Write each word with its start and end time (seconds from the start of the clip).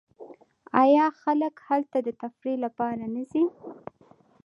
آیا 0.81 1.05
خلک 1.21 1.55
هلته 1.67 1.97
د 2.03 2.09
تفریح 2.21 2.57
لپاره 2.65 3.03
نه 3.15 3.23
ځي؟ 3.31 3.43